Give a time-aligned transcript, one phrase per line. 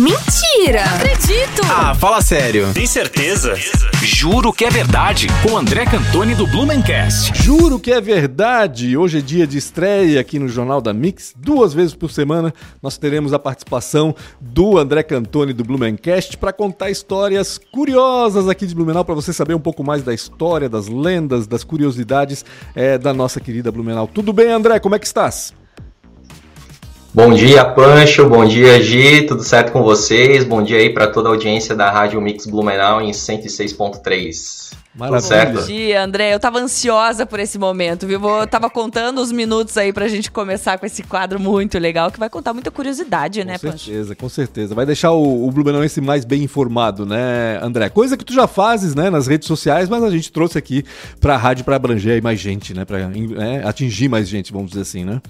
[0.00, 0.82] Mentira!
[0.86, 1.60] Não acredito!
[1.70, 2.72] Ah, fala sério.
[2.72, 3.54] Tem certeza?
[4.02, 5.26] Juro que é verdade.
[5.42, 7.34] Com André Cantoni do Blumencast.
[7.42, 8.96] Juro que é verdade.
[8.96, 11.34] Hoje é dia de estreia aqui no Jornal da Mix.
[11.36, 16.88] Duas vezes por semana nós teremos a participação do André Cantoni do Blumencast para contar
[16.88, 21.46] histórias curiosas aqui de Blumenau, para você saber um pouco mais da história, das lendas,
[21.46, 22.42] das curiosidades
[22.74, 24.06] é, da nossa querida Blumenau.
[24.06, 24.80] Tudo bem, André?
[24.80, 25.52] Como é que estás?
[27.12, 28.28] Bom dia, Pancho.
[28.28, 29.22] Bom dia, Gi.
[29.22, 30.44] Tudo certo com vocês?
[30.44, 34.70] Bom dia aí para toda a audiência da Rádio Mix Blumenau em 106.3.
[34.94, 35.20] Maravilha.
[35.20, 35.60] Certo?
[35.60, 36.32] Bom dia, André.
[36.32, 38.20] Eu tava ansiosa por esse momento, viu?
[38.24, 42.18] Eu tava contando os minutos aí pra gente começar com esse quadro muito legal, que
[42.18, 43.72] vai contar muita curiosidade, com né, Pancho?
[43.72, 44.74] Com certeza, com certeza.
[44.76, 47.88] Vai deixar o, o Blumenauense mais bem informado, né, André?
[47.88, 50.84] Coisa que tu já fazes, né, nas redes sociais, mas a gente trouxe aqui
[51.20, 54.82] pra rádio pra abranger aí mais gente, né, pra né, atingir mais gente, vamos dizer
[54.82, 55.20] assim, né?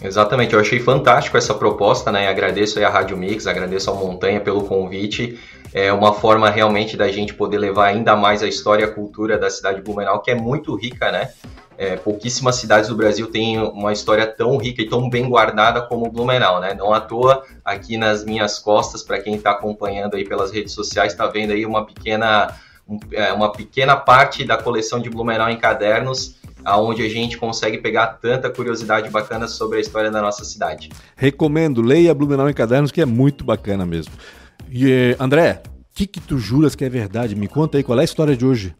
[0.00, 2.28] Exatamente, eu achei fantástico essa proposta, né?
[2.28, 5.38] Agradeço aí a Rádio Mix, agradeço ao Montanha pelo convite.
[5.72, 9.38] É uma forma realmente da gente poder levar ainda mais a história e a cultura
[9.38, 11.30] da cidade de Blumenau, que é muito rica, né?
[11.78, 16.10] É, pouquíssimas cidades do Brasil têm uma história tão rica e tão bem guardada como
[16.10, 16.72] Blumenau, né?
[16.72, 21.12] Não à toa, aqui nas minhas costas, para quem está acompanhando aí pelas redes sociais,
[21.12, 22.54] está vendo aí uma pequena,
[23.12, 28.06] é, uma pequena parte da coleção de Blumenau em cadernos, aonde a gente consegue pegar
[28.06, 30.90] tanta curiosidade bacana sobre a história da nossa cidade.
[31.16, 34.12] Recomendo, leia Blumenau em Cadernos, que é muito bacana mesmo.
[34.70, 37.34] E, André, o que, que tu juras que é verdade?
[37.34, 38.74] Me conta aí, qual é a história de hoje?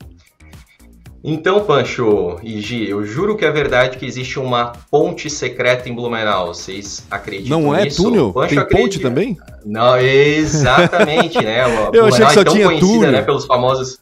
[1.29, 5.93] Então, Pancho e Gi, eu juro que é verdade que existe uma ponte secreta em
[5.93, 6.55] Blumenau.
[6.55, 8.05] Vocês acreditam Não é nisso?
[8.05, 8.33] túnel?
[8.33, 8.83] Pancho Tem acredita.
[8.85, 9.37] ponte também?
[9.65, 11.65] Não, exatamente, né?
[11.67, 13.11] eu Blumenau achei que só é tão tinha conhecida, túnel.
[13.11, 13.99] né, pelos famosos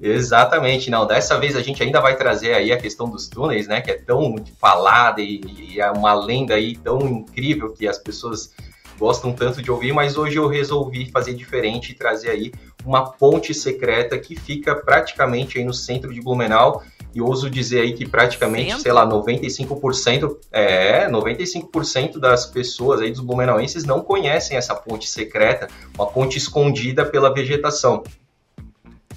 [0.00, 1.06] Exatamente, não.
[1.06, 3.80] Dessa vez a gente ainda vai trazer aí a questão dos túneis, né?
[3.80, 8.52] Que é tão falada e, e é uma lenda aí tão incrível que as pessoas
[8.98, 12.52] gostam tanto de ouvir, mas hoje eu resolvi fazer diferente e trazer aí
[12.84, 16.82] uma ponte secreta que fica praticamente aí no centro de Blumenau
[17.14, 23.20] e ouso dizer aí que praticamente, sei lá, 95%, é, 95% das pessoas aí dos
[23.20, 28.02] blumenauenses não conhecem essa ponte secreta, uma ponte escondida pela vegetação.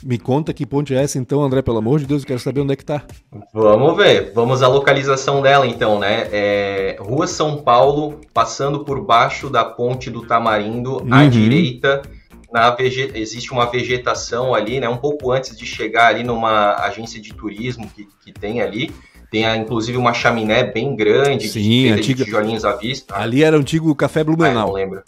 [0.03, 2.61] Me conta que ponte é essa então, André, pelo amor de Deus, eu quero saber
[2.61, 3.03] onde é que tá.
[3.53, 6.27] Vamos ver, vamos à localização dela então, né?
[6.31, 11.13] É, Rua São Paulo, passando por baixo da ponte do Tamarindo, uhum.
[11.13, 12.01] à direita,
[12.51, 13.11] na vege...
[13.13, 14.89] existe uma vegetação ali, né?
[14.89, 18.91] Um pouco antes de chegar ali numa agência de turismo que, que tem ali.
[19.31, 22.17] Tem inclusive uma chaminé bem grande, Sim, de, antiga...
[22.17, 23.15] de tijolinhos à vista.
[23.15, 24.63] Ali era o antigo Café Blumenau.
[24.63, 25.01] Ah, não lembro.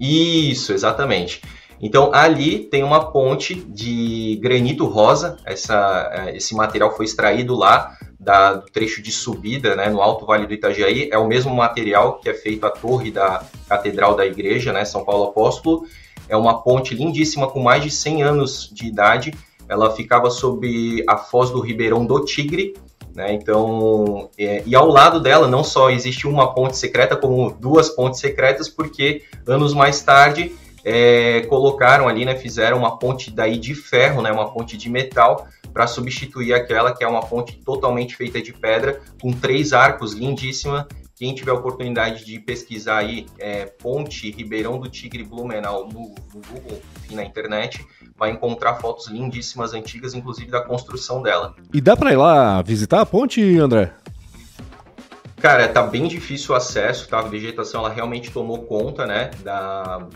[0.00, 1.42] Isso, exatamente.
[1.80, 7.96] Então ali tem uma ponte de granito rosa, essa, é, esse material foi extraído lá
[8.18, 12.18] da, do trecho de subida né, no Alto Vale do Itajaí, é o mesmo material
[12.18, 15.84] que é feito a torre da Catedral da Igreja, né, São Paulo Apóstolo,
[16.28, 19.34] é uma ponte lindíssima com mais de 100 anos de idade,
[19.68, 22.74] ela ficava sob a foz do Ribeirão do Tigre,
[23.14, 27.90] né, então, é, e ao lado dela não só existe uma ponte secreta, como duas
[27.90, 30.52] pontes secretas, porque anos mais tarde
[30.84, 35.46] é, colocaram ali, né, fizeram uma ponte daí de ferro, né, uma ponte de metal,
[35.72, 40.86] para substituir aquela que é uma ponte totalmente feita de pedra, com três arcos, lindíssima.
[41.16, 46.40] Quem tiver a oportunidade de pesquisar aí é, Ponte Ribeirão do Tigre Blumenau no, no
[46.48, 47.84] Google, enfim, na internet,
[48.16, 51.54] vai encontrar fotos lindíssimas, antigas, inclusive da construção dela.
[51.72, 53.92] E dá para ir lá visitar a ponte, André?
[55.36, 57.18] Cara, tá bem difícil o acesso, tá?
[57.18, 60.08] A vegetação ela realmente tomou conta, né, da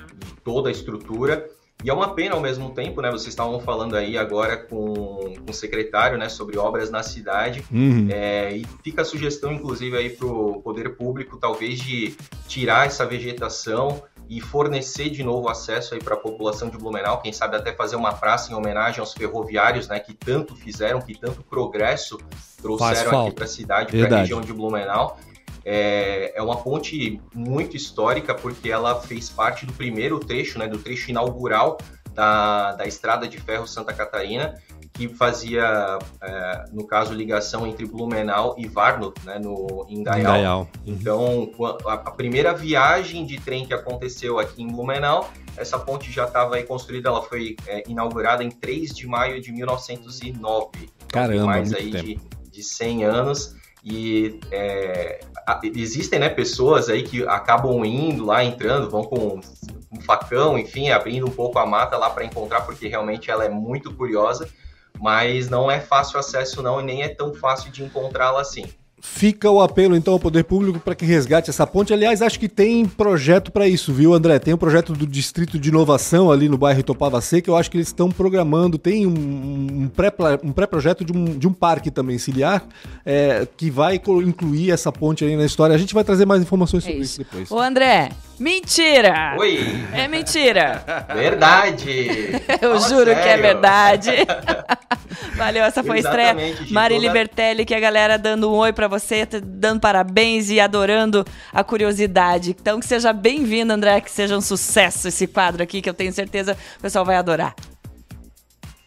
[0.49, 1.47] toda a estrutura.
[1.85, 3.11] E é uma pena ao mesmo tempo, né?
[3.11, 7.63] Vocês estavam falando aí agora com, com o secretário, né, sobre obras na cidade.
[7.71, 8.09] Uhum.
[8.11, 12.17] É, e fica a sugestão, inclusive, aí para o poder público, talvez de
[12.49, 17.21] tirar essa vegetação e fornecer de novo acesso aí para a população de Blumenau.
[17.21, 21.15] Quem sabe até fazer uma praça em homenagem aos ferroviários, né, que tanto fizeram, que
[21.15, 22.19] tanto progresso
[22.61, 25.19] trouxeram aqui para a cidade, para a região de Blumenau.
[25.65, 30.79] É, é, uma ponte muito histórica porque ela fez parte do primeiro trecho, né, do
[30.79, 31.79] trecho inaugural
[32.15, 34.55] da, da Estrada de Ferro Santa Catarina,
[34.93, 40.03] que fazia, é, no caso, ligação entre Blumenau e Varno, né, no, em.
[40.85, 41.51] Então,
[41.87, 46.57] a, a, primeira viagem de trem que aconteceu aqui em Blumenau, essa ponte já estava
[46.57, 50.91] aí construída, ela foi é, inaugurada em 3 de maio de 1909.
[51.09, 52.05] Caramba, mais aí tempo.
[52.05, 55.21] de de 100 anos e é,
[55.75, 59.41] existem né, pessoas aí que acabam indo lá, entrando, vão com
[59.91, 63.49] um facão, enfim, abrindo um pouco a mata lá para encontrar, porque realmente ela é
[63.49, 64.49] muito curiosa,
[64.99, 68.67] mas não é fácil acesso não e nem é tão fácil de encontrá-la assim.
[69.01, 71.93] Fica o apelo então ao poder público para que resgate essa ponte.
[71.93, 74.39] Aliás, acho que tem projeto para isso, viu, André?
[74.39, 77.51] Tem um projeto do Distrito de Inovação ali no bairro Itopava Seca.
[77.51, 78.77] Eu acho que eles estão programando.
[78.77, 80.67] Tem um, um pré-projeto um pré
[81.05, 82.65] de, um, de um parque também ciliar
[83.05, 85.75] é, que vai incluir essa ponte aí na história.
[85.75, 87.21] A gente vai trazer mais informações sobre é isso.
[87.23, 87.51] isso depois.
[87.51, 89.37] Ô, André, mentira!
[89.39, 89.61] Oi!
[89.93, 90.85] É mentira!
[91.15, 92.09] Verdade!
[92.61, 93.23] Eu Fala juro sério.
[93.23, 94.11] que é verdade.
[95.37, 96.35] Valeu, essa foi a estreia.
[96.71, 97.07] Mari toda...
[97.07, 102.57] Libertelli, que a galera dando um oi para você, dando parabéns e adorando a curiosidade.
[102.59, 106.13] Então que seja bem-vindo, André, que seja um sucesso esse quadro aqui, que eu tenho
[106.13, 107.55] certeza o pessoal vai adorar.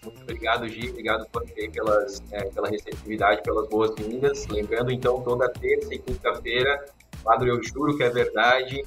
[0.04, 0.89] Muito obrigado, Gi.
[0.89, 1.28] Obrigado
[1.72, 4.48] pelas, é, pela receptividade, pelas boas-vindas.
[4.48, 6.86] Lembrando, então, toda terça e quinta-feira,
[7.24, 8.83] quadro Eu Juro Que É Verdade.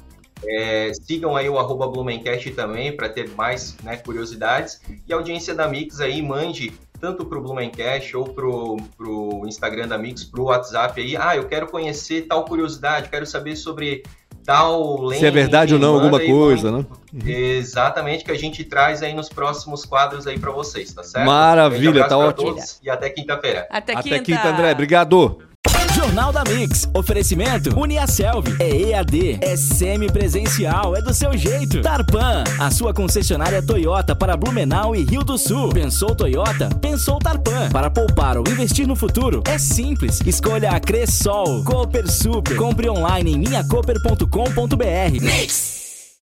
[0.46, 4.80] É, sigam aí o arroba Blumencast também para ter mais né, curiosidades.
[5.06, 9.88] E a audiência da Mix aí, mande tanto para o Blumencast ou para o Instagram
[9.88, 11.16] da Mix, para o WhatsApp aí.
[11.16, 14.02] Ah, eu quero conhecer tal curiosidade, quero saber sobre
[14.44, 15.20] tal lente.
[15.20, 16.86] Se é verdade ou não alguma coisa, né?
[17.24, 21.26] Exatamente, que a gente traz aí nos próximos quadros aí para vocês, tá certo?
[21.26, 22.56] Maravilha, tá ótimo.
[22.82, 23.66] E até quinta-feira.
[23.70, 24.16] Até quinta.
[24.16, 24.72] Até quinta, André.
[24.72, 25.53] Obrigado.
[25.94, 26.88] Jornal da Mix.
[26.92, 28.56] Oferecimento Uniaselv.
[28.58, 29.38] É EAD.
[29.40, 30.96] É semipresencial.
[30.96, 31.80] É do seu jeito.
[31.82, 32.44] Tarpan.
[32.58, 35.70] A sua concessionária Toyota para Blumenau e Rio do Sul.
[35.70, 36.68] Pensou Toyota?
[36.80, 37.68] Pensou Tarpan.
[37.70, 39.42] Para poupar ou investir no futuro?
[39.46, 40.20] É simples.
[40.26, 41.62] Escolha a Cressol.
[41.64, 42.56] Cooper Super.
[42.56, 45.20] Compre online em minhacoper.com.br.
[45.20, 45.83] Mix.